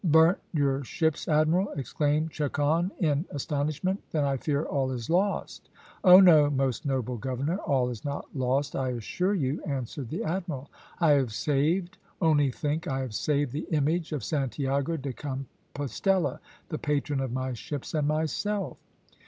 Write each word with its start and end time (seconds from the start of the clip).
`Burnt 0.09 0.37
your 0.51 0.83
ships, 0.83 1.27
admiral!' 1.27 1.69
exclaimed 1.75 2.31
Chacon, 2.31 2.91
in 2.99 3.23
astonishment. 3.29 4.01
`Then 4.11 4.23
I 4.23 4.37
fear 4.37 4.63
all 4.65 4.91
is 4.91 5.11
lost.' 5.11 5.69
`Oh, 6.03 6.23
no, 6.23 6.49
most 6.49 6.87
noble 6.87 7.17
governor, 7.17 7.57
all 7.57 7.87
is 7.91 8.03
not 8.03 8.25
lost, 8.35 8.75
I 8.75 8.89
assure 8.93 9.35
you,' 9.35 9.61
answered 9.63 10.09
the 10.09 10.23
admiral. 10.23 10.71
`I 10.99 11.17
have 11.19 11.31
saved! 11.33 11.99
only 12.19 12.49
think 12.49 12.87
I 12.87 13.01
have 13.01 13.13
saved 13.13 13.51
the 13.51 13.67
image 13.69 14.11
of 14.11 14.23
Santiago 14.23 14.97
de 14.97 15.13
Compostella, 15.13 16.39
the 16.69 16.79
patron 16.79 17.19
of 17.19 17.31
my 17.31 17.53
ships 17.53 17.93
and 17.93 18.07
myself.'" 18.07 18.77